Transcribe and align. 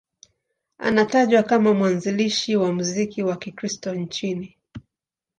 Anatajwa 0.77 1.43
kama 1.43 1.73
mwanzilishi 1.73 2.55
wa 2.55 2.73
muziki 2.73 3.23
wa 3.23 3.37
Kikristo 3.37 3.95
nchini. 3.95 4.57